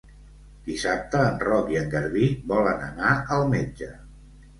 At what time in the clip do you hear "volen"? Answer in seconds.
2.53-2.81